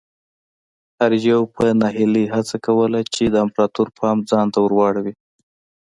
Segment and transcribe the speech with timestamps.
[0.99, 5.13] هر یوه په ناهیلۍ هڅه کوله چې د امپراتور پام ځان ته ور واړوي.